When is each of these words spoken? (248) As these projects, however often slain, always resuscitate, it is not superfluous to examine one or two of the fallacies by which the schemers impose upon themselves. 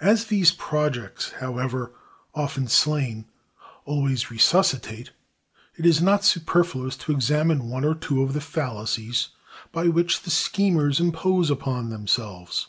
(248) 0.00 0.12
As 0.12 0.24
these 0.26 0.52
projects, 0.52 1.32
however 1.40 1.92
often 2.34 2.68
slain, 2.68 3.24
always 3.86 4.30
resuscitate, 4.30 5.12
it 5.76 5.86
is 5.86 6.02
not 6.02 6.26
superfluous 6.26 6.94
to 6.94 7.12
examine 7.12 7.70
one 7.70 7.86
or 7.86 7.94
two 7.94 8.22
of 8.22 8.34
the 8.34 8.42
fallacies 8.42 9.28
by 9.72 9.88
which 9.88 10.24
the 10.24 10.30
schemers 10.30 11.00
impose 11.00 11.48
upon 11.50 11.88
themselves. 11.88 12.66